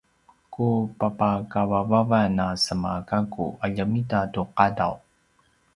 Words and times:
ku 0.53 0.65
papakavavavan 0.99 2.37
a 2.47 2.47
sema 2.63 2.93
gakku 3.07 3.45
a 3.63 3.65
ljemita 3.73 4.19
tu 4.33 4.41
qadaw 4.57 4.93